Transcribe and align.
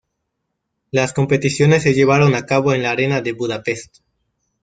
Las 0.89 1.13
competiciones 1.13 1.83
se 1.83 1.93
llevaron 1.93 2.33
a 2.33 2.47
cabo 2.47 2.73
en 2.73 2.81
la 2.81 2.89
Arena 2.89 3.21
de 3.21 3.33
Budapest. 3.33 3.97